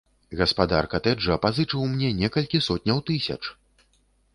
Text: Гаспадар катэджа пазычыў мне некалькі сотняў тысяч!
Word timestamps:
Гаспадар 0.37 0.87
катэджа 0.93 1.35
пазычыў 1.45 1.85
мне 1.95 2.09
некалькі 2.23 2.67
сотняў 2.71 3.05
тысяч! 3.13 3.41